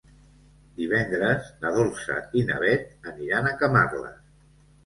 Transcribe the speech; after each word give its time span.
Divendres 0.79 1.51
na 1.65 1.71
Dolça 1.75 2.17
i 2.41 2.45
na 2.49 2.57
Beth 2.65 3.13
aniran 3.13 3.51
a 3.51 3.55
Camarles. 3.63 4.21